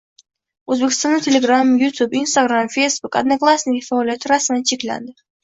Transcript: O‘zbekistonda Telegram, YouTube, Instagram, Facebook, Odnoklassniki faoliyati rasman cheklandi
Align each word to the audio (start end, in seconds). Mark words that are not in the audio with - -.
O‘zbekistonda 0.75 1.19
Telegram, 1.25 1.73
YouTube, 1.81 2.17
Instagram, 2.21 2.71
Facebook, 2.77 3.19
Odnoklassniki 3.21 3.85
faoliyati 3.93 4.35
rasman 4.35 4.67
cheklandi 4.73 5.17